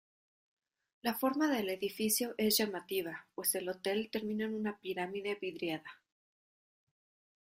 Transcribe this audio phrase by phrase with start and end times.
[1.03, 6.01] La forma del edificio es llamativa, pues el hotel termina en una pirámide vidriada.